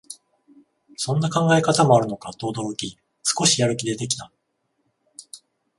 [0.95, 4.31] そんな考え方もあるのかと驚き、少しやる気出てきた